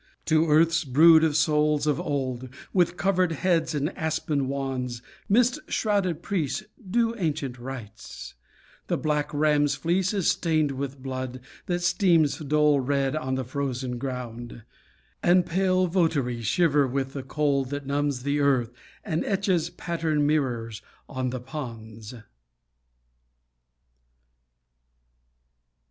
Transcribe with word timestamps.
To 0.25 0.49
earth's 0.49 0.83
brood 0.83 1.23
of 1.23 1.37
souls 1.37 1.85
of 1.85 1.99
old, 2.01 2.49
With 2.73 2.97
covered 2.97 3.33
heads 3.33 3.75
and 3.75 3.95
aspen 3.95 4.47
wands, 4.47 5.03
Mist 5.29 5.59
shrouded 5.67 6.23
priests 6.23 6.63
do 6.89 7.15
ancient 7.17 7.59
rites; 7.59 8.33
The 8.87 8.97
black 8.97 9.31
ram's 9.31 9.75
fleece 9.75 10.11
is 10.11 10.27
stained 10.27 10.71
with 10.71 11.03
blood, 11.03 11.39
That 11.67 11.83
steams, 11.83 12.39
dull 12.39 12.79
red 12.79 13.15
on 13.15 13.35
the 13.35 13.43
frozen 13.43 13.99
ground; 13.99 14.63
And 15.21 15.45
pale 15.45 15.85
votaries 15.85 16.47
shiver 16.47 16.87
with 16.87 17.13
the 17.13 17.21
cold, 17.21 17.69
That 17.69 17.85
numbs 17.85 18.23
the 18.23 18.39
earth, 18.39 18.71
and 19.05 19.23
etches 19.25 19.69
patterned 19.69 20.25
mirrors 20.25 20.81
on 21.07 21.29
the 21.29 21.39
ponds. 21.39 22.15